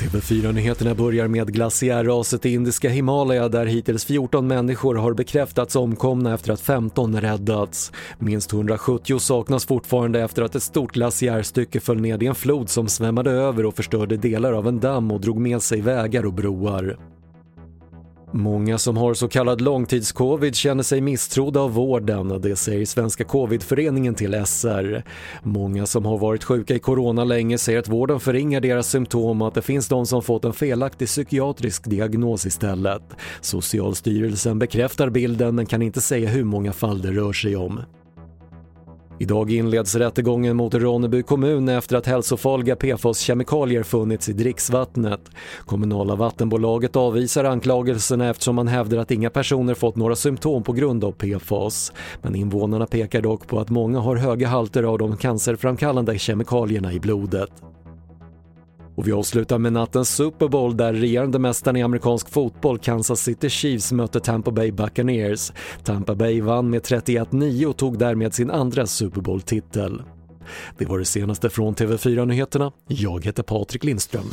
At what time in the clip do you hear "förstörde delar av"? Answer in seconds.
13.76-14.68